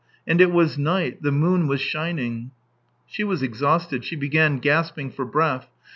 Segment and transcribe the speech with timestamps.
[0.25, 2.49] And it was night, the moon was shining...."
[3.05, 5.67] She was exhausted, she began gasping for breath.